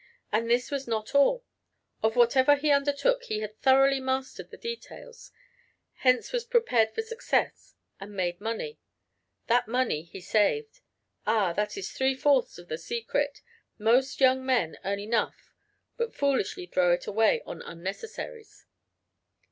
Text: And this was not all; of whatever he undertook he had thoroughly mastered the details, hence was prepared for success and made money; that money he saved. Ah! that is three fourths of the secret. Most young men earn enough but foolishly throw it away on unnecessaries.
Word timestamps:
And 0.31 0.49
this 0.49 0.71
was 0.71 0.87
not 0.87 1.13
all; 1.13 1.45
of 2.01 2.15
whatever 2.15 2.55
he 2.55 2.71
undertook 2.71 3.21
he 3.25 3.41
had 3.41 3.55
thoroughly 3.59 3.99
mastered 3.99 4.49
the 4.49 4.57
details, 4.57 5.31
hence 5.97 6.31
was 6.33 6.43
prepared 6.43 6.91
for 6.95 7.03
success 7.03 7.75
and 7.99 8.13
made 8.13 8.41
money; 8.41 8.79
that 9.45 9.67
money 9.67 10.01
he 10.01 10.19
saved. 10.19 10.79
Ah! 11.27 11.53
that 11.53 11.77
is 11.77 11.91
three 11.91 12.15
fourths 12.15 12.57
of 12.57 12.67
the 12.67 12.79
secret. 12.79 13.43
Most 13.77 14.19
young 14.19 14.43
men 14.43 14.75
earn 14.83 14.97
enough 14.97 15.53
but 15.97 16.15
foolishly 16.15 16.65
throw 16.65 16.91
it 16.93 17.05
away 17.05 17.43
on 17.45 17.61
unnecessaries. 17.61 18.65